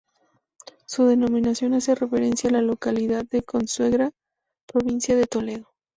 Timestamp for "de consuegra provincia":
3.29-5.15